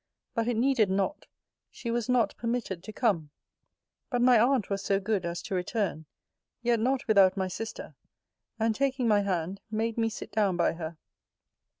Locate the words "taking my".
8.73-9.21